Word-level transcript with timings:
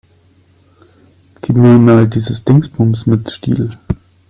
Gib 1.43 1.55
mir 1.57 1.77
mal 1.77 2.07
dieses 2.07 2.43
Dingsbums 2.43 3.05
mit 3.05 3.29
Stiel. 3.29 3.69